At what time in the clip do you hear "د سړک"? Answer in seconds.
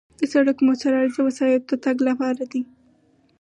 0.19-0.57